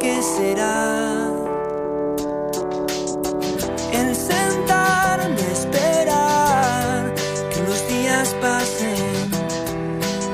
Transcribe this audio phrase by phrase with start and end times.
[0.00, 1.30] que será.
[5.52, 8.96] Esperar que los días pasen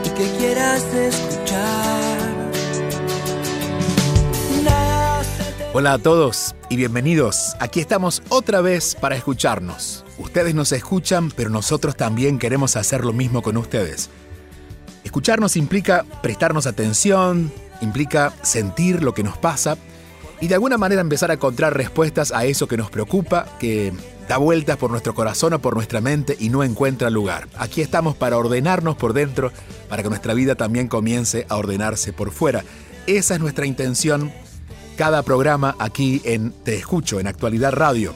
[0.05, 2.19] y que quieras escuchar.
[5.74, 7.55] Hola a todos y bienvenidos.
[7.60, 10.05] Aquí estamos otra vez para escucharnos.
[10.19, 14.09] Ustedes nos escuchan, pero nosotros también queremos hacer lo mismo con ustedes.
[15.06, 19.79] Escucharnos implica prestarnos atención, implica sentir lo que nos pasa
[20.41, 23.93] y de alguna manera empezar a encontrar respuestas a eso que nos preocupa, que
[24.29, 27.46] da vueltas por nuestro corazón o por nuestra mente y no encuentra lugar.
[27.57, 29.52] Aquí estamos para ordenarnos por dentro,
[29.88, 32.65] para que nuestra vida también comience a ordenarse por fuera.
[33.07, 34.32] Esa es nuestra intención
[34.96, 38.12] cada programa aquí en Te Escucho, en Actualidad Radio.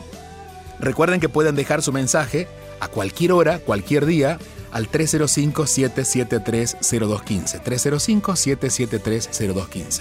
[0.80, 2.48] Recuerden que pueden dejar su mensaje
[2.80, 4.41] a cualquier hora, cualquier día,
[4.72, 7.62] al 305-773-0215.
[7.62, 10.00] 305-773-0215.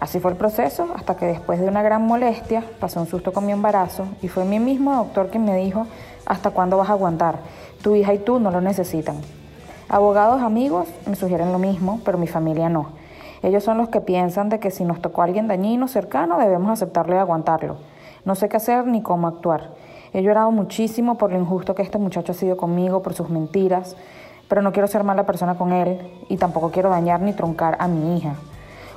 [0.00, 3.44] Así fue el proceso hasta que después de una gran molestia pasó un susto con
[3.44, 5.86] mi embarazo y fue mi mismo doctor quien me dijo,
[6.24, 7.36] ¿hasta cuándo vas a aguantar?
[7.82, 9.16] Tu hija y tú no lo necesitan.
[9.90, 12.92] Abogados amigos me sugieren lo mismo, pero mi familia no.
[13.42, 17.14] Ellos son los que piensan de que si nos tocó alguien dañino cercano debemos aceptarlo
[17.14, 17.76] y aguantarlo.
[18.24, 19.70] No sé qué hacer ni cómo actuar.
[20.14, 23.96] He llorado muchísimo por lo injusto que este muchacho ha sido conmigo, por sus mentiras,
[24.48, 26.00] pero no quiero ser mala persona con él
[26.30, 28.34] y tampoco quiero dañar ni truncar a mi hija.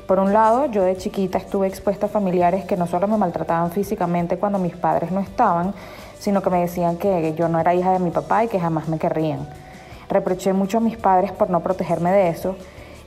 [0.07, 3.71] Por un lado, yo de chiquita estuve expuesta a familiares que no solo me maltrataban
[3.71, 5.73] físicamente cuando mis padres no estaban,
[6.19, 8.89] sino que me decían que yo no era hija de mi papá y que jamás
[8.89, 9.47] me querrían.
[10.09, 12.55] Reproché mucho a mis padres por no protegerme de eso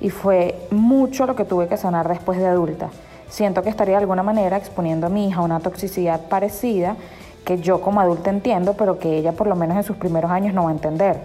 [0.01, 2.89] y fue mucho lo que tuve que sanar después de adulta.
[3.29, 6.97] Siento que estaría de alguna manera exponiendo a mi hija a una toxicidad parecida
[7.45, 10.55] que yo como adulta entiendo, pero que ella por lo menos en sus primeros años
[10.55, 11.21] no va a entender.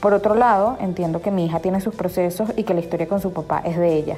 [0.00, 3.20] Por otro lado, entiendo que mi hija tiene sus procesos y que la historia con
[3.20, 4.16] su papá es de ella.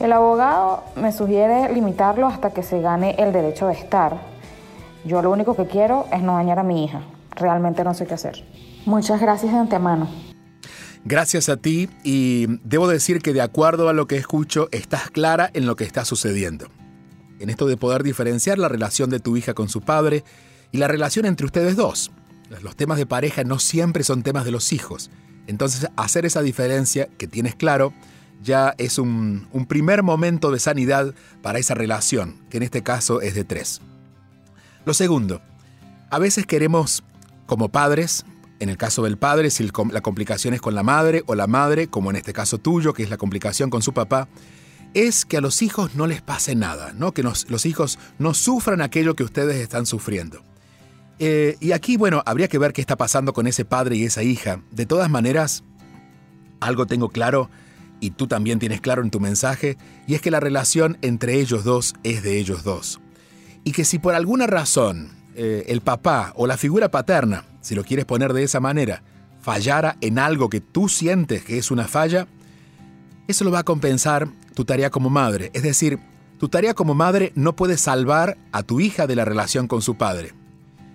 [0.00, 4.18] El abogado me sugiere limitarlo hasta que se gane el derecho de estar.
[5.04, 7.02] Yo lo único que quiero es no dañar a mi hija.
[7.36, 8.42] Realmente no sé qué hacer.
[8.86, 10.08] Muchas gracias de antemano.
[11.04, 15.50] Gracias a ti y debo decir que de acuerdo a lo que escucho, estás clara
[15.52, 16.68] en lo que está sucediendo.
[17.38, 20.24] En esto de poder diferenciar la relación de tu hija con su padre
[20.72, 22.10] y la relación entre ustedes dos.
[22.62, 25.10] Los temas de pareja no siempre son temas de los hijos.
[25.46, 27.92] Entonces, hacer esa diferencia que tienes claro
[28.42, 33.34] ya es un, primer momento de sanidad para esa relación, que en este caso es
[33.34, 33.80] de tres.
[34.84, 35.42] Lo segundo,
[36.10, 37.02] a veces queremos,
[37.46, 38.24] como padres,
[38.58, 41.88] en el caso del padre, si la complicación es con la madre o la madre,
[41.88, 44.28] como en este caso tuyo, que es la complicación con su papá,
[44.92, 47.12] es que a los hijos no les pase nada, ¿no?
[47.12, 50.42] que los hijos no sufran aquello que ustedes están sufriendo.
[51.22, 54.22] Eh, y aquí, bueno, habría que ver qué está pasando con ese padre y esa
[54.22, 54.62] hija.
[54.70, 55.62] De todas maneras,
[56.60, 57.50] algo tengo claro,
[58.00, 59.76] y tú también tienes claro en tu mensaje,
[60.06, 63.00] y es que la relación entre ellos dos es de ellos dos.
[63.64, 67.84] Y que si por alguna razón eh, el papá o la figura paterna, si lo
[67.84, 69.02] quieres poner de esa manera,
[69.40, 72.26] fallara en algo que tú sientes que es una falla,
[73.28, 75.50] eso lo va a compensar tu tarea como madre.
[75.54, 75.98] Es decir,
[76.40, 79.96] Tu tarea como madre no puede salvar a tu hija de la relación con su
[79.96, 80.32] padre.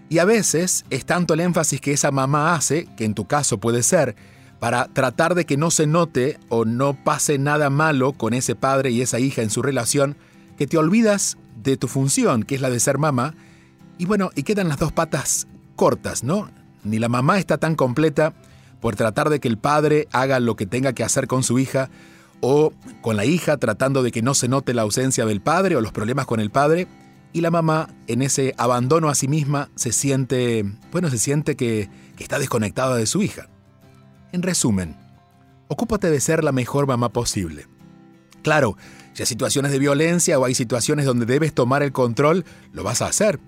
[0.10, 3.60] Y a veces es tanto el énfasis que esa mamá hace, que en tu caso
[3.60, 4.16] puede ser,
[4.60, 8.92] para tratar de que no se note o no pase nada malo con ese padre
[8.92, 10.16] y esa hija en su relación,
[10.58, 13.36] que te olvidas de tu función, que es la de ser mamá,
[13.98, 16.50] y bueno, y quedan las dos patas cortas, ¿no?
[16.84, 18.34] Ni la mamá está tan completa
[18.80, 21.90] por tratar de que el padre haga lo que tenga que hacer con su hija,
[22.42, 25.82] o con la hija tratando de que no se note la ausencia del padre o
[25.82, 26.88] los problemas con el padre,
[27.34, 31.90] y la mamá en ese abandono a sí misma se siente, bueno, se siente que,
[32.18, 33.50] está desconectada de su hija.
[34.36, 34.98] En resumen,
[35.70, 37.68] ocúpate de ser la mejor mamá posible.
[38.44, 38.76] Claro,
[39.14, 42.44] si hay situaciones de violencia o hay situaciones donde debes tomar el control,
[42.74, 43.40] lo vas a hacer,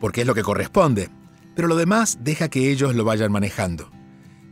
[0.00, 1.10] porque es lo que corresponde.
[1.56, 3.90] Pero lo demás deja que ellos lo vayan manejando.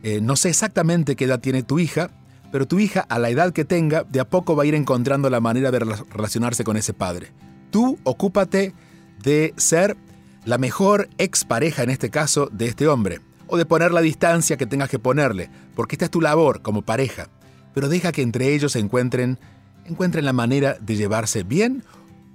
[0.03, 2.11] Eh, no sé exactamente qué edad tiene tu hija,
[2.51, 5.29] pero tu hija a la edad que tenga, de a poco va a ir encontrando
[5.29, 7.31] la manera de relacionarse con ese padre.
[7.71, 8.73] Tú ocúpate
[9.23, 9.95] de ser
[10.43, 14.65] la mejor expareja en este caso de este hombre, o de poner la distancia que
[14.65, 17.27] tengas que ponerle, porque esta es tu labor como pareja.
[17.73, 19.39] Pero deja que entre ellos se encuentren,
[19.85, 21.83] encuentren la manera de llevarse bien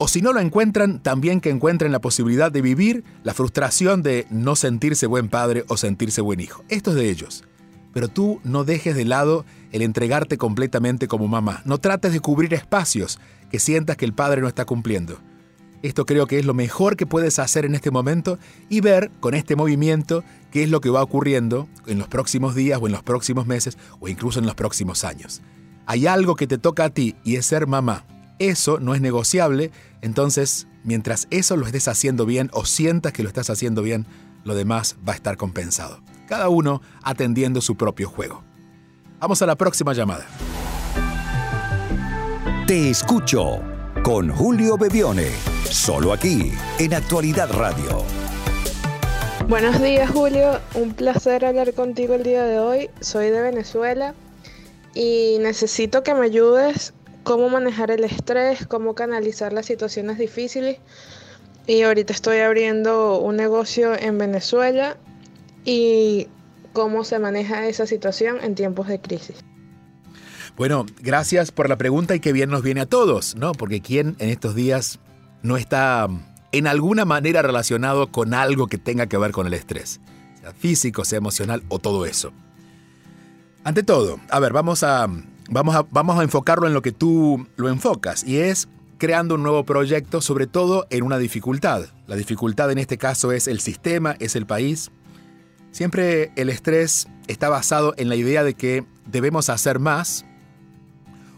[0.02, 4.26] o si no lo encuentran, también que encuentren la posibilidad de vivir la frustración de
[4.30, 6.64] no sentirse buen padre o sentirse buen hijo.
[6.70, 7.44] Esto es de ellos.
[7.92, 11.60] Pero tú no dejes de lado el entregarte completamente como mamá.
[11.66, 13.18] No trates de cubrir espacios
[13.50, 15.18] que sientas que el padre no está cumpliendo.
[15.82, 18.38] Esto creo que es lo mejor que puedes hacer en este momento
[18.68, 22.78] y ver con este movimiento qué es lo que va ocurriendo en los próximos días
[22.82, 25.42] o en los próximos meses o incluso en los próximos años.
[25.86, 28.04] Hay algo que te toca a ti y es ser mamá
[28.40, 33.28] eso no es negociable, entonces mientras eso lo estés haciendo bien o sientas que lo
[33.28, 34.06] estás haciendo bien,
[34.44, 36.00] lo demás va a estar compensado.
[36.26, 38.42] Cada uno atendiendo su propio juego.
[39.20, 40.26] Vamos a la próxima llamada.
[42.66, 43.60] Te escucho
[44.02, 45.28] con Julio Bebione,
[45.70, 48.04] solo aquí en Actualidad Radio.
[49.48, 52.90] Buenos días Julio, un placer hablar contigo el día de hoy.
[53.00, 54.14] Soy de Venezuela
[54.94, 60.78] y necesito que me ayudes cómo manejar el estrés, cómo canalizar las situaciones difíciles.
[61.66, 64.96] Y ahorita estoy abriendo un negocio en Venezuela
[65.64, 66.28] y
[66.72, 69.36] cómo se maneja esa situación en tiempos de crisis.
[70.56, 73.52] Bueno, gracias por la pregunta y qué bien nos viene a todos, ¿no?
[73.52, 74.98] Porque quién en estos días
[75.42, 76.08] no está
[76.52, 80.00] en alguna manera relacionado con algo que tenga que ver con el estrés,
[80.40, 82.32] sea físico, sea emocional o todo eso.
[83.62, 85.06] Ante todo, a ver, vamos a
[85.50, 89.42] vamos a, vamos a enfocarlo en lo que tú lo enfocas y es creando un
[89.42, 91.86] nuevo proyecto, sobre todo en una dificultad.
[92.06, 94.90] La dificultad en este caso es el sistema, es el país.
[95.72, 100.26] Siempre el estrés está basado en la idea de que debemos hacer más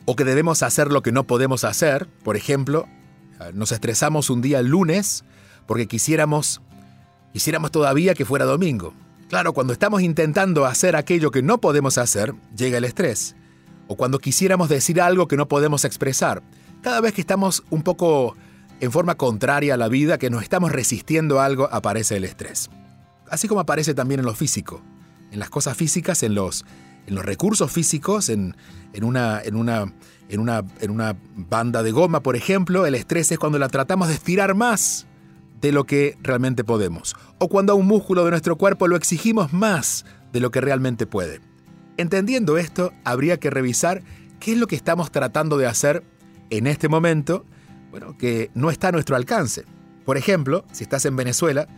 [0.04, 2.08] o que debemos hacer lo que no podemos hacer.
[2.24, 2.88] Por ejemplo,
[3.52, 5.24] nos estresamos un día el lunes
[5.66, 6.60] porque quisiéramos,
[7.32, 8.94] quisiéramos todavía que fuera domingo.
[9.28, 13.34] Claro, cuando estamos intentando hacer aquello que no podemos hacer, llega el estrés
[13.88, 16.42] o cuando quisiéramos decir algo que no podemos expresar.
[16.82, 18.36] Cada vez que estamos un poco
[18.80, 22.70] en forma contraria a la vida, que nos estamos resistiendo a algo, aparece el estrés.
[23.30, 24.82] Así como aparece también en lo físico,
[25.30, 26.64] en las cosas físicas, en los,
[27.06, 28.56] en los recursos físicos, en,
[28.92, 29.92] en, una, en, una,
[30.32, 34.08] en, una, en una banda de goma, por ejemplo, el estrés es cuando la tratamos
[34.08, 35.06] de estirar más
[35.60, 39.52] de lo que realmente podemos, o cuando a un músculo de nuestro cuerpo lo exigimos
[39.52, 41.40] más de lo que realmente puede.
[41.98, 44.02] Entendiendo esto, habría que revisar
[44.40, 46.02] qué es lo que estamos tratando de hacer
[46.48, 47.44] en este momento,
[47.90, 49.64] bueno, que no está a nuestro alcance.
[50.06, 51.68] Por ejemplo, si estás en Venezuela,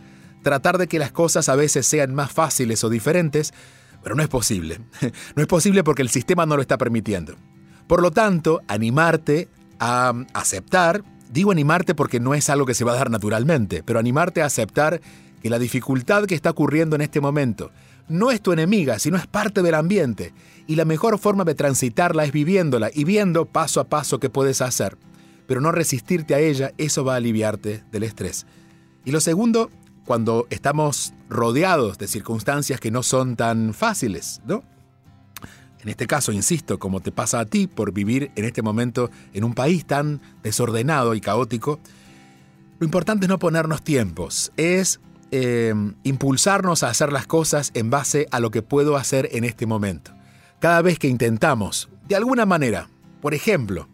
[0.43, 3.53] tratar de que las cosas a veces sean más fáciles o diferentes,
[4.01, 4.79] pero no es posible.
[5.35, 7.35] No es posible porque el sistema no lo está permitiendo.
[7.87, 9.47] Por lo tanto, animarte
[9.79, 13.99] a aceptar, digo animarte porque no es algo que se va a dar naturalmente, pero
[13.99, 15.01] animarte a aceptar
[15.41, 17.71] que la dificultad que está ocurriendo en este momento
[18.07, 20.33] no es tu enemiga, sino es parte del ambiente.
[20.67, 24.61] Y la mejor forma de transitarla es viviéndola y viendo paso a paso qué puedes
[24.61, 24.97] hacer.
[25.47, 28.45] Pero no resistirte a ella, eso va a aliviarte del estrés.
[29.05, 29.69] Y lo segundo,
[30.05, 34.63] cuando estamos rodeados de circunstancias que no son tan fáciles, ¿no?
[35.85, 39.45] En este caso, insisto, como te pasa a ti por vivir en este momento en
[39.45, 41.79] un país tan desordenado y caótico,
[42.79, 44.99] lo importante es no ponernos tiempos, es
[45.37, 49.65] Em, impulsarnos a hacer las cosas en base a lo que puedo hacer en este
[49.65, 50.11] momento.
[50.59, 52.89] Cada vez que intentamos, de alguna manera,
[53.21, 53.89] por ejemplo,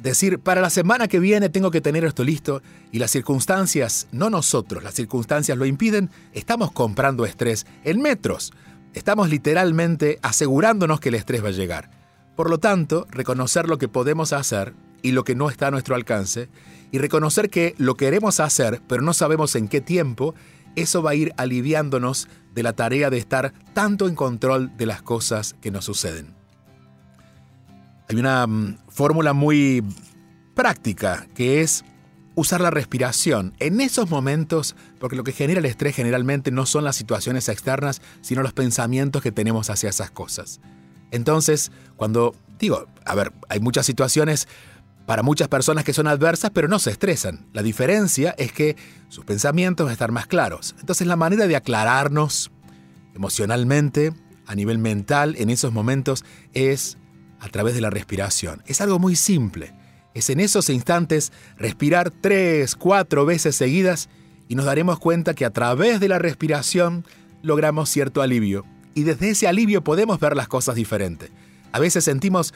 [0.00, 2.62] decir, para la semana que viene tengo que tener esto listo
[2.92, 8.52] y las circunstancias, no nosotros, las circunstancias lo impiden, estamos comprando estrés en metros.
[8.96, 11.90] Estamos literalmente asegurándonos que el estrés va a llegar.
[12.34, 14.72] Por lo tanto, reconocer lo que podemos hacer
[15.02, 16.48] y lo que no está a nuestro alcance
[16.90, 20.34] y reconocer que lo queremos hacer, pero no sabemos en qué tiempo,
[20.76, 25.02] eso va a ir aliviándonos de la tarea de estar tanto en control de las
[25.02, 26.34] cosas que nos suceden.
[28.08, 29.84] Hay una mm, fórmula muy
[30.54, 31.84] práctica que es
[32.36, 36.84] usar la respiración en esos momentos, porque lo que genera el estrés generalmente no son
[36.84, 40.60] las situaciones externas, sino los pensamientos que tenemos hacia esas cosas.
[41.10, 44.46] Entonces, cuando digo, a ver, hay muchas situaciones
[45.06, 47.46] para muchas personas que son adversas, pero no se estresan.
[47.52, 48.76] La diferencia es que
[49.08, 50.74] sus pensamientos van a estar más claros.
[50.78, 52.50] Entonces, la manera de aclararnos
[53.14, 54.12] emocionalmente,
[54.46, 56.98] a nivel mental, en esos momentos, es
[57.40, 58.62] a través de la respiración.
[58.66, 59.72] Es algo muy simple
[60.18, 64.08] es en esos instantes respirar tres, cuatro veces seguidas
[64.48, 67.04] y nos daremos cuenta que a través de la respiración
[67.42, 68.64] logramos cierto alivio.
[68.94, 71.30] Y desde ese alivio podemos ver las cosas diferentes.
[71.70, 72.54] A veces sentimos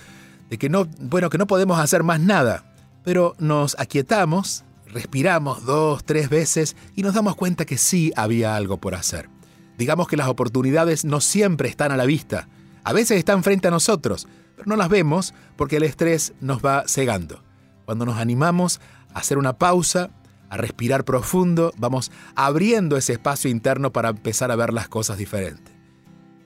[0.49, 2.65] de que no, bueno, que no podemos hacer más nada,
[3.05, 8.79] pero nos aquietamos, respiramos dos, tres veces y nos damos cuenta que sí había algo
[8.79, 9.29] por hacer.
[9.77, 12.49] Digamos que las oportunidades no siempre están a la vista.
[12.85, 14.27] A veces están frente a nosotros,
[14.57, 17.50] pero no las vemos porque el estrés nos va cegando.
[17.91, 18.81] Cuando nos animamos
[19.13, 20.11] a hacer una pausa,
[20.49, 25.75] a respirar profundo, vamos abriendo ese espacio interno para empezar a ver las cosas diferentes.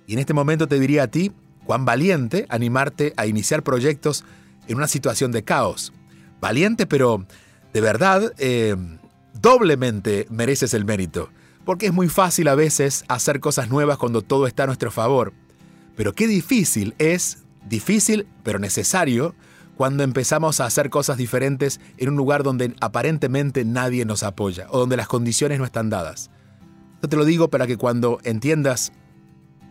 [0.07, 1.33] Y en este momento te diría a ti,
[1.67, 4.25] cuán valiente animarte a iniciar proyectos
[4.69, 5.93] en una situación de caos.
[6.41, 7.27] Valiente, pero
[7.75, 8.75] de verdad, eh,
[9.35, 11.29] doblemente mereces el mérito.
[11.67, 15.35] Porque es muy fácil a veces hacer cosas nuevas cuando todo está a nuestro favor.
[15.95, 19.35] Pero qué difícil es, difícil pero necesario,
[19.77, 24.79] cuando empezamos a hacer cosas diferentes en un lugar donde aparentemente nadie nos apoya o
[24.79, 26.31] donde las condiciones no están dadas.
[27.03, 28.93] Yo te lo digo para que cuando entiendas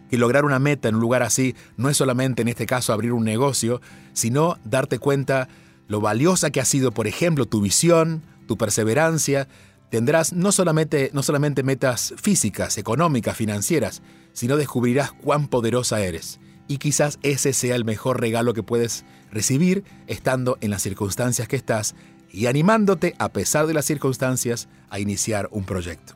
[0.10, 3.13] que lograr una meta en un lugar así no es solamente en este caso abrir
[3.13, 3.81] un negocio,
[4.13, 5.48] sino darte cuenta
[5.88, 9.48] lo valiosa que ha sido, por ejemplo, tu visión, tu perseverancia,
[9.89, 14.01] tendrás no solamente, no solamente metas físicas, económicas, financieras,
[14.33, 19.84] sino descubrirás cuán poderosa eres y quizás ese sea el mejor regalo que puedes recibir
[20.08, 21.96] estando en las circunstancias que estás
[22.32, 26.16] y animándote a pesar de las circunstancias a iniciar un proyecto.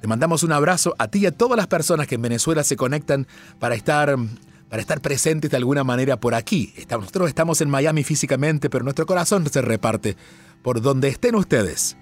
[0.00, 2.74] Te mandamos un abrazo a ti y a todas las personas que en Venezuela se
[2.74, 3.28] conectan
[3.60, 4.16] para estar,
[4.68, 6.74] para estar presentes de alguna manera por aquí.
[6.90, 10.16] Nosotros estamos en Miami físicamente, pero nuestro corazón se reparte
[10.62, 11.96] por donde estén ustedes.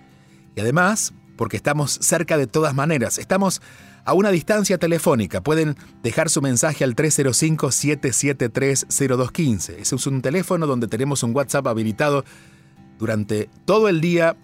[0.57, 3.19] Y además, porque estamos cerca de todas maneras.
[3.19, 3.61] Estamos
[4.05, 5.43] a una distancia telefónica.
[5.43, 9.77] Pueden dejar su mensaje al 305-773-0215.
[9.79, 12.25] Ese es un teléfono donde tenemos un WhatsApp habilitado
[12.99, 14.37] durante todo el día,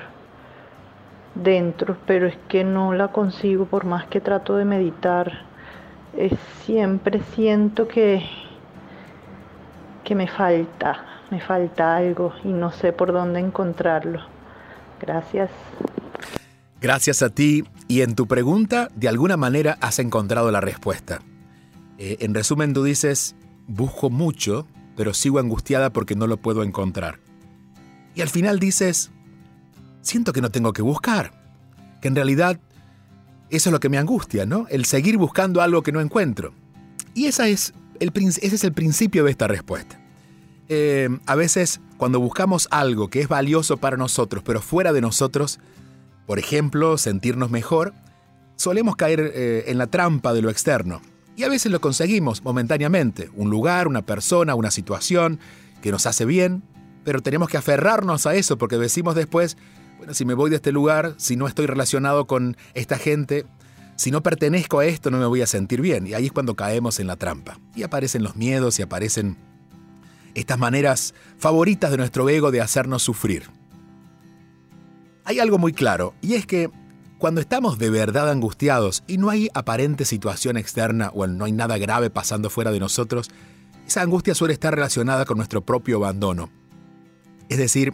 [1.35, 5.45] dentro, pero es que no la consigo por más que trato de meditar.
[6.65, 8.27] siempre siento que,
[10.03, 14.19] que me falta, me falta algo y no sé por dónde encontrarlo.
[14.99, 15.51] Gracias.
[16.81, 21.21] Gracias a ti y en tu pregunta de alguna manera has encontrado la respuesta.
[21.97, 23.35] Eh, en resumen, tú dices,
[23.67, 27.19] busco mucho, pero sigo angustiada porque no lo puedo encontrar.
[28.15, 29.11] Y al final dices,
[30.01, 31.31] siento que no tengo que buscar,
[32.01, 32.59] que en realidad
[33.49, 34.65] eso es lo que me angustia, ¿no?
[34.69, 36.53] El seguir buscando algo que no encuentro.
[37.13, 39.99] Y esa es el, ese es el principio de esta respuesta.
[40.69, 45.59] Eh, a veces, cuando buscamos algo que es valioso para nosotros, pero fuera de nosotros,
[46.27, 47.93] por ejemplo, sentirnos mejor,
[48.57, 51.01] solemos caer eh, en la trampa de lo externo.
[51.37, 55.39] Y a veces lo conseguimos momentáneamente, un lugar, una persona, una situación
[55.81, 56.63] que nos hace bien,
[57.05, 59.55] pero tenemos que aferrarnos a eso porque decimos después,
[59.97, 63.45] bueno, si me voy de este lugar, si no estoy relacionado con esta gente,
[63.95, 66.05] si no pertenezco a esto no me voy a sentir bien.
[66.05, 67.59] Y ahí es cuando caemos en la trampa.
[67.73, 69.37] Y aparecen los miedos y aparecen
[70.33, 73.56] estas maneras favoritas de nuestro ego de hacernos sufrir.
[75.27, 76.71] Hay algo muy claro, y es que
[77.17, 81.77] cuando estamos de verdad angustiados y no hay aparente situación externa o no hay nada
[81.77, 83.29] grave pasando fuera de nosotros,
[83.85, 86.49] esa angustia suele estar relacionada con nuestro propio abandono.
[87.49, 87.93] Es decir,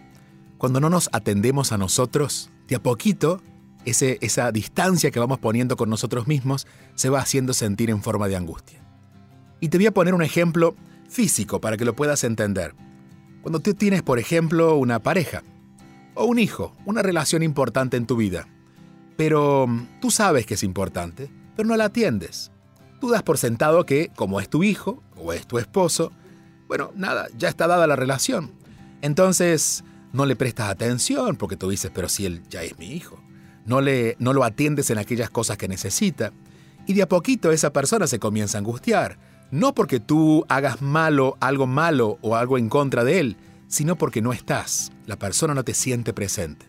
[0.60, 3.42] cuando no nos atendemos a nosotros, de a poquito,
[3.84, 8.28] ese, esa distancia que vamos poniendo con nosotros mismos se va haciendo sentir en forma
[8.28, 8.80] de angustia.
[9.60, 10.76] Y te voy a poner un ejemplo
[11.10, 12.76] físico para que lo puedas entender.
[13.42, 15.42] Cuando tú tienes, por ejemplo, una pareja
[16.16, 18.48] o un hijo, una relación importante en tu vida,
[19.18, 22.52] pero mm, tú sabes que es importante, pero no la atiendes.
[23.00, 26.12] Tú das por sentado que, como es tu hijo o es tu esposo,
[26.68, 28.52] bueno, nada, ya está dada la relación.
[29.02, 33.20] Entonces, no le prestas atención porque tú dices, pero si él ya es mi hijo.
[33.66, 36.32] No, le, no lo atiendes en aquellas cosas que necesita.
[36.86, 39.18] Y de a poquito esa persona se comienza a angustiar.
[39.52, 43.38] No porque tú hagas malo, algo malo o algo en contra de él,
[43.74, 44.92] sino porque no estás.
[45.08, 46.68] La persona no te siente presente.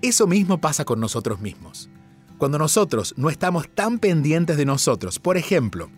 [0.00, 1.90] Eso mismo pasa con nosotros mismos.
[2.38, 5.90] Cuando nosotros no estamos tan pendientes de nosotros, por ejemplo,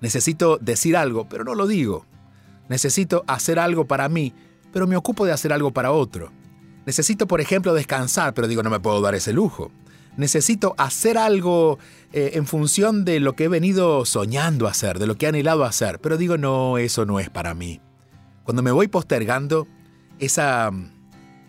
[0.00, 2.04] necesito decir algo, pero no lo digo.
[2.68, 4.34] Necesito hacer algo para mí,
[4.72, 6.32] pero me ocupo de hacer algo para otro.
[6.84, 9.70] Necesito, por ejemplo, descansar, pero digo, no me puedo dar ese lujo.
[10.16, 11.78] Necesito hacer algo
[12.12, 15.64] eh, en función de lo que he venido soñando hacer, de lo que he anhelado
[15.64, 17.80] hacer, pero digo, no, eso no es para mí.
[18.46, 19.68] Cuando me voy postergando,
[20.18, 20.72] esa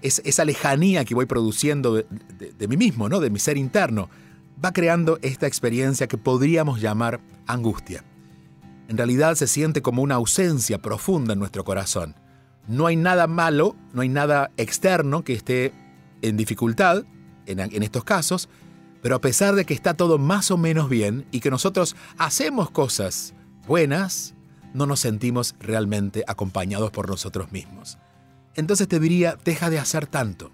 [0.01, 3.20] esa lejanía que voy produciendo de, mí mismo, ¿no?
[3.20, 4.10] de mi ser interno,
[4.63, 8.04] va creando esta experiencia que podríamos llamar angustia.
[8.88, 12.15] En realidad se siente como una ausencia profunda en nuestro corazón.
[12.67, 15.74] No hay nada malo, no hay nada externo que esté
[16.21, 17.04] en dificultad
[17.45, 18.50] en, en estos casos,
[19.02, 22.69] pero a pesar de que está todo más o menos bien y que nosotros hacemos
[22.71, 23.34] cosas
[23.67, 24.36] buenas,
[24.73, 27.97] no nos sentimos realmente acompañados por nosotros mismos
[28.58, 30.51] entonces te diría, deja de hacer tanto.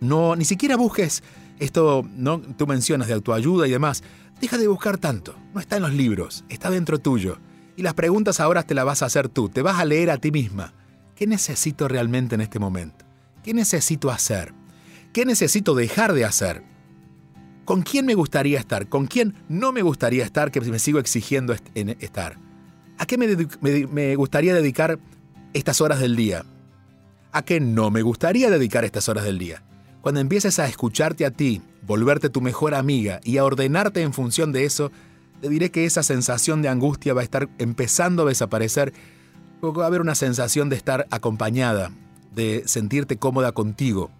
[0.00, 1.22] No, ni siquiera busques
[1.60, 2.40] esto, ¿no?
[2.40, 4.02] Tú mencionas de autoayuda y demás.
[4.40, 5.36] Deja de buscar tanto.
[5.54, 7.38] No está en los libros, está dentro tuyo.
[7.76, 9.48] Y las preguntas ahora te las vas a hacer tú.
[9.48, 10.74] Te vas a leer a ti misma.
[11.14, 13.04] ¿Qué necesito realmente en este momento?
[13.44, 14.52] ¿Qué necesito hacer?
[15.12, 16.64] ¿Qué necesito dejar de hacer?
[17.64, 18.88] ¿Con quién me gustaría estar?
[18.88, 22.38] ¿Con quién no me gustaría estar que me sigo exigiendo estar?
[23.00, 25.00] ¿A qué me gustaría dedicar
[25.52, 26.44] estas horas del día?
[27.32, 29.62] a qué no me gustaría dedicar estas horas del día.
[30.00, 34.52] Cuando empieces a escucharte a ti, volverte tu mejor amiga y a ordenarte en función
[34.52, 34.90] de eso,
[35.40, 38.92] te diré que esa sensación de angustia va a estar empezando a desaparecer.
[39.62, 41.90] Va a haber una sensación de estar acompañada,
[42.34, 44.10] de sentirte cómoda contigo.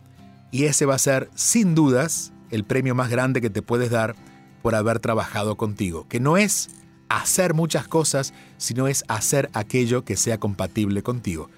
[0.51, 4.17] Y ese va a ser, sin dudas, el premio más grande que te puedes dar
[4.63, 6.69] por haber trabajado contigo, que no es
[7.11, 11.51] hacer muchas cosas, sino es hacer aquello que sea compatible contigo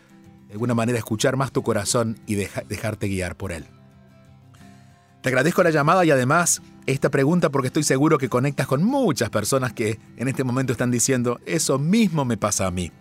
[0.52, 3.64] de alguna manera escuchar más tu corazón y dejarte guiar por él.
[5.22, 9.30] Te agradezco la llamada y además esta pregunta porque estoy seguro que conectas con muchas
[9.30, 12.92] personas que en este momento están diciendo, eso mismo me pasa a mí.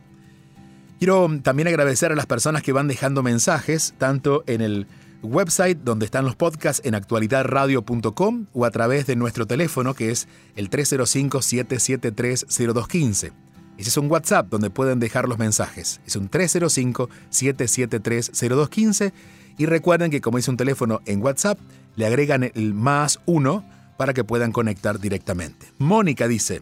[0.98, 4.88] Quiero también agradecer a las personas que van dejando mensajes, tanto en el
[5.24, 10.28] website donde están los podcasts en actualidadradio.com o a través de nuestro teléfono que es
[10.56, 13.32] el 305-773-0215.
[13.78, 16.00] Ese es un WhatsApp donde pueden dejar los mensajes.
[16.06, 19.12] Es un 305-773-0215.
[19.58, 21.60] Y recuerden que como es un teléfono en WhatsApp,
[21.96, 23.66] le agregan el más uno
[23.98, 25.68] para que puedan conectar directamente.
[25.78, 26.62] Mónica dice,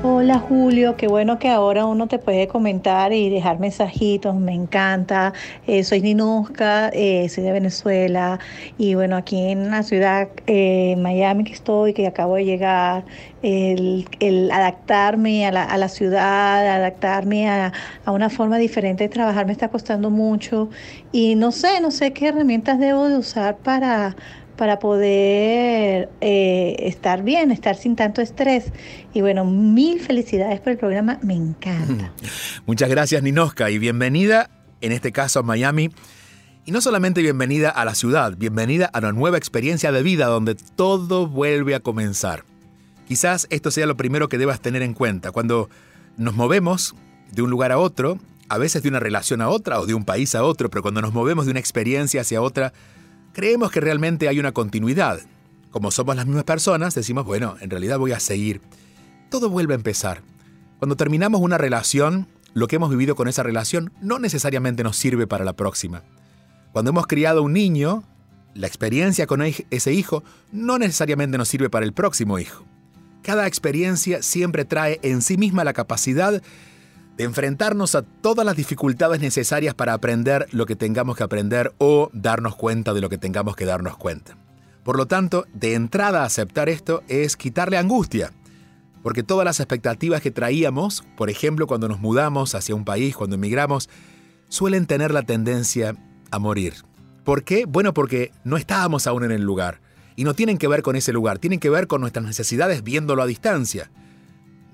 [0.00, 5.32] Hola Julio, qué bueno que ahora uno te puede comentar y dejar mensajitos, me encanta.
[5.66, 8.38] Eh, soy Ninuska, eh, soy de Venezuela.
[8.78, 13.06] Y bueno, aquí en la ciudad, eh, Miami que estoy, que acabo de llegar,
[13.42, 14.06] el,
[14.52, 17.72] adaptarme a la, ciudad, adaptarme a,
[18.04, 20.70] a, una forma diferente de trabajar me está costando mucho.
[21.10, 24.14] Y no sé, no sé qué herramientas debo de usar para
[24.58, 28.72] para poder eh, estar bien, estar sin tanto estrés.
[29.14, 32.12] Y bueno, mil felicidades por el programa, me encanta.
[32.66, 35.90] Muchas gracias Ninoska y bienvenida en este caso a Miami.
[36.66, 40.56] Y no solamente bienvenida a la ciudad, bienvenida a una nueva experiencia de vida donde
[40.56, 42.44] todo vuelve a comenzar.
[43.06, 45.30] Quizás esto sea lo primero que debas tener en cuenta.
[45.30, 45.70] Cuando
[46.16, 46.96] nos movemos
[47.32, 48.18] de un lugar a otro,
[48.48, 51.00] a veces de una relación a otra o de un país a otro, pero cuando
[51.00, 52.72] nos movemos de una experiencia hacia otra,
[53.32, 55.20] creemos que realmente hay una continuidad.
[55.70, 58.60] Como somos las mismas personas, decimos, bueno, en realidad voy a seguir.
[59.30, 60.22] Todo vuelve a empezar.
[60.78, 65.26] Cuando terminamos una relación, lo que hemos vivido con esa relación no necesariamente nos sirve
[65.26, 66.02] para la próxima.
[66.72, 68.04] Cuando hemos criado un niño,
[68.54, 72.64] la experiencia con ese hijo no necesariamente nos sirve para el próximo hijo.
[73.22, 76.42] Cada experiencia siempre trae en sí misma la capacidad
[77.18, 82.10] de enfrentarnos a todas las dificultades necesarias para aprender lo que tengamos que aprender o
[82.12, 84.38] darnos cuenta de lo que tengamos que darnos cuenta.
[84.84, 88.32] Por lo tanto, de entrada aceptar esto es quitarle angustia,
[89.02, 93.34] porque todas las expectativas que traíamos, por ejemplo cuando nos mudamos hacia un país, cuando
[93.34, 93.90] emigramos,
[94.48, 95.96] suelen tener la tendencia
[96.30, 96.74] a morir.
[97.24, 97.64] ¿Por qué?
[97.66, 99.80] Bueno, porque no estábamos aún en el lugar.
[100.14, 103.22] Y no tienen que ver con ese lugar, tienen que ver con nuestras necesidades viéndolo
[103.22, 103.90] a distancia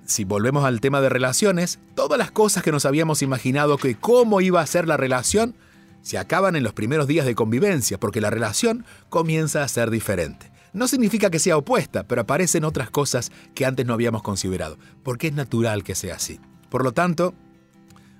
[0.06, 4.40] si volvemos al tema de relaciones, todas las cosas que nos habíamos imaginado que cómo
[4.40, 5.54] iba a ser la relación,
[6.02, 10.50] se acaban en los primeros días de convivencia, porque la relación comienza a ser diferente.
[10.74, 15.28] No significa que sea opuesta, pero aparecen otras cosas que antes no habíamos considerado, porque
[15.28, 16.40] es natural que sea así.
[16.68, 17.32] Por lo tanto,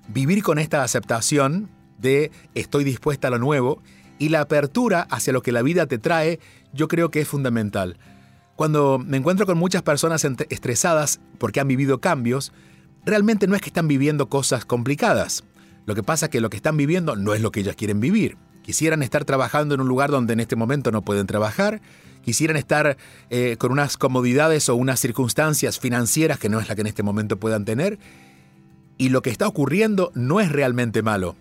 [0.07, 1.69] vivir con esta aceptación
[1.99, 3.81] de estoy dispuesta a lo nuevo
[4.17, 6.39] y la apertura hacia lo que la vida te trae,
[6.73, 7.97] yo creo que es fundamental.
[8.55, 12.53] Cuando me encuentro con muchas personas estresadas porque han vivido cambios,
[13.05, 15.43] realmente no es que están viviendo cosas complicadas.
[15.85, 17.99] Lo que pasa es que lo que están viviendo no es lo que ellas quieren
[17.99, 18.37] vivir.
[18.63, 21.81] Quisieran estar trabajando en un lugar donde en este momento no pueden trabajar,
[22.23, 22.97] quisieran estar
[23.29, 27.03] eh, con unas comodidades o unas circunstancias financieras que no es la que en este
[27.03, 27.99] momento puedan tener,
[28.97, 31.35] y lo que está ocurriendo no es realmente malo.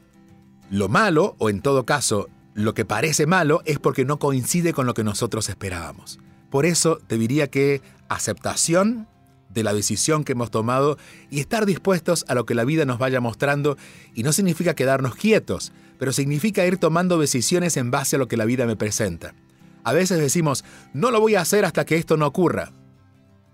[0.68, 4.84] Lo malo, o en todo caso, lo que parece malo, es porque no coincide con
[4.84, 6.18] lo que nosotros esperábamos.
[6.54, 9.08] Por eso te diría que aceptación
[9.48, 13.00] de la decisión que hemos tomado y estar dispuestos a lo que la vida nos
[13.00, 13.76] vaya mostrando
[14.14, 18.36] y no significa quedarnos quietos, pero significa ir tomando decisiones en base a lo que
[18.36, 19.34] la vida me presenta.
[19.82, 22.70] A veces decimos, no lo voy a hacer hasta que esto no ocurra.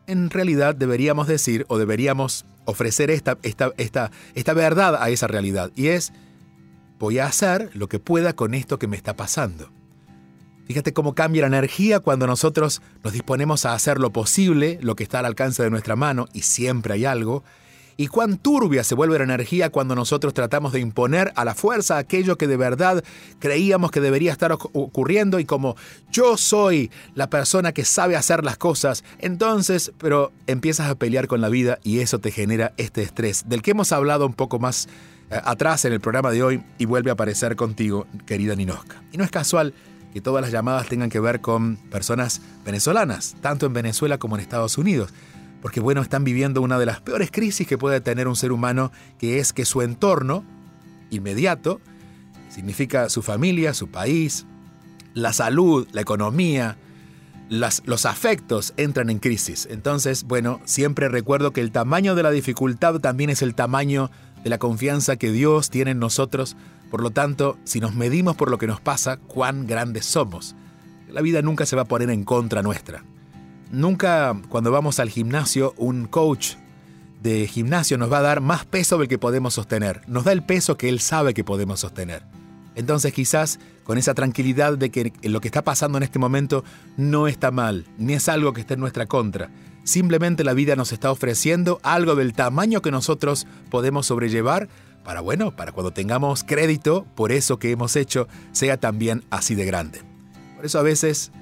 [0.06, 5.72] En realidad deberíamos decir o deberíamos ofrecer esta, esta, esta, esta verdad a esa realidad
[5.74, 6.12] y es,
[6.98, 9.79] voy a hacer lo que pueda con esto que me está pasando.
[10.70, 15.02] Fíjate cómo cambia la energía cuando nosotros nos disponemos a hacer lo posible, lo que
[15.02, 17.42] está al alcance de nuestra mano, y siempre hay algo,
[17.96, 21.98] y cuán turbia se vuelve la energía cuando nosotros tratamos de imponer a la fuerza
[21.98, 23.02] aquello que de verdad
[23.40, 25.74] creíamos que debería estar ocurriendo y como
[26.12, 31.40] yo soy la persona que sabe hacer las cosas, entonces, pero empiezas a pelear con
[31.40, 34.86] la vida y eso te genera este estrés del que hemos hablado un poco más
[35.32, 39.02] eh, atrás en el programa de hoy y vuelve a aparecer contigo, querida Ninoska.
[39.10, 39.74] Y no es casual
[40.12, 44.42] que todas las llamadas tengan que ver con personas venezolanas, tanto en Venezuela como en
[44.42, 45.12] Estados Unidos.
[45.62, 48.92] Porque bueno, están viviendo una de las peores crisis que puede tener un ser humano,
[49.18, 50.44] que es que su entorno
[51.10, 51.80] inmediato,
[52.48, 54.46] significa su familia, su país,
[55.14, 56.76] la salud, la economía,
[57.48, 59.66] los afectos entran en crisis.
[59.70, 64.10] Entonces, bueno, siempre recuerdo que el tamaño de la dificultad también es el tamaño
[64.42, 66.56] de la confianza que Dios tiene en nosotros
[66.90, 70.56] por lo tanto, si nos medimos por lo que nos pasa, cuán grandes somos.
[71.08, 73.04] La vida nunca se va a poner en contra nuestra.
[73.70, 76.54] Nunca cuando vamos al gimnasio, un coach
[77.22, 80.02] de gimnasio nos va a dar más peso del que podemos sostener.
[80.08, 82.24] Nos da el peso que él sabe que podemos sostener.
[82.74, 86.64] Entonces quizás con esa tranquilidad de que lo que está pasando en este momento
[86.96, 89.50] no está mal, ni es algo que esté en nuestra contra.
[89.84, 94.68] Simplemente la vida nos está ofreciendo algo del tamaño que nosotros podemos sobrellevar
[95.04, 99.64] para, bueno, para cuando tengamos crédito por eso que hemos hecho, sea también así de
[99.64, 100.02] grande.
[100.56, 101.32] Por eso a veces,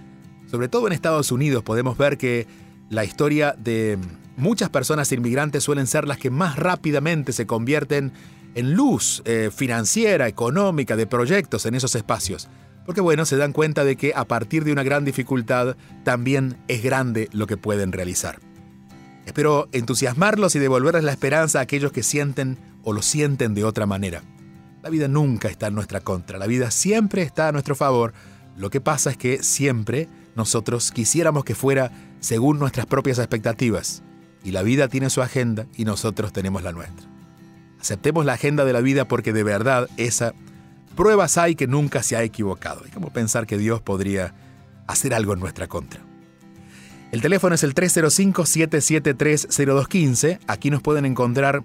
[0.51, 2.46] sobre todo en Estados Unidos, podemos ver que
[2.88, 3.98] la historia de
[4.37, 8.12] muchas personas inmigrantes suelen ser las que más rápidamente se convierten
[8.55, 12.48] en luz eh, financiera, económica, de proyectos en esos espacios.
[12.88, 16.83] Porque bueno, se dan cuenta de que a partir de una gran dificultad también es
[16.83, 18.40] grande lo que pueden realizar.
[19.27, 23.85] Espero entusiasmarlos y devolverles la esperanza a aquellos que sienten o lo sienten de otra
[23.85, 24.22] manera.
[24.83, 28.14] La vida nunca está en nuestra contra, la vida siempre está a nuestro favor.
[28.57, 34.03] Lo que pasa es que siempre nosotros quisiéramos que fuera según nuestras propias expectativas.
[34.42, 37.07] Y la vida tiene su agenda y nosotros tenemos la nuestra.
[37.79, 40.33] Aceptemos la agenda de la vida porque de verdad esa
[40.98, 42.82] pruebas hay que nunca se ha equivocado.
[42.84, 44.34] Hay como pensar que Dios podría
[44.88, 46.00] hacer algo en nuestra contra.
[47.12, 50.40] El teléfono es el 305-773-0215.
[50.48, 51.62] Aquí nos pueden encontrar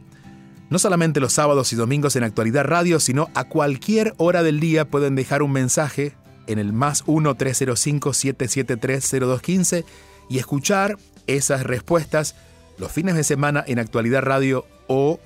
[0.70, 4.86] no solamente los sábados y domingos en Actualidad Radio, sino a cualquier hora del día
[4.86, 6.14] pueden dejar un mensaje
[6.46, 9.84] en el más 1-305-773-0215
[10.30, 12.36] y escuchar esas respuestas
[12.78, 15.20] los fines de semana en Actualidad Radio o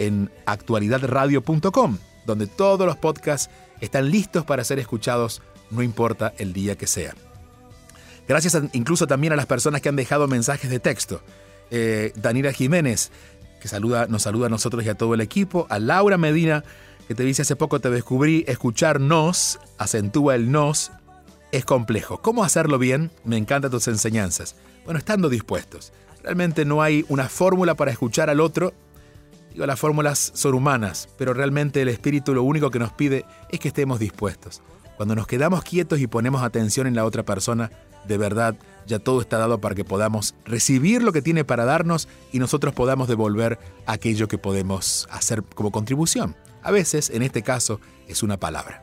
[0.00, 6.76] en actualidadradio.com donde todos los podcasts están listos para ser escuchados, no importa el día
[6.76, 7.14] que sea.
[8.26, 11.20] Gracias incluso también a las personas que han dejado mensajes de texto.
[11.70, 12.12] Eh,
[12.54, 13.10] Jiménez,
[13.60, 15.66] que saluda, nos saluda a nosotros y a todo el equipo.
[15.68, 16.64] A Laura Medina,
[17.08, 20.92] que te dice hace poco te descubrí, escuchar nos, acentúa el nos,
[21.52, 22.20] es complejo.
[22.22, 23.10] ¿Cómo hacerlo bien?
[23.24, 24.56] Me encantan tus enseñanzas.
[24.84, 25.92] Bueno, estando dispuestos.
[26.22, 28.72] Realmente no hay una fórmula para escuchar al otro
[29.54, 33.60] Digo, las fórmulas son humanas, pero realmente el espíritu lo único que nos pide es
[33.60, 34.62] que estemos dispuestos.
[34.96, 37.70] Cuando nos quedamos quietos y ponemos atención en la otra persona,
[38.04, 42.08] de verdad ya todo está dado para que podamos recibir lo que tiene para darnos
[42.32, 46.34] y nosotros podamos devolver aquello que podemos hacer como contribución.
[46.64, 48.82] A veces, en este caso, es una palabra.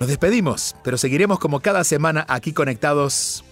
[0.00, 3.44] Nos despedimos, pero seguiremos como cada semana aquí conectados.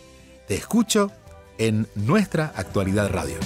[0.49, 1.13] Te escucho
[1.57, 3.37] en nuestra actualidad radio.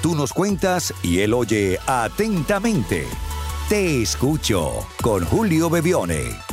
[0.01, 3.05] Tú nos cuentas y él oye atentamente.
[3.69, 6.52] Te escucho con Julio Bebione.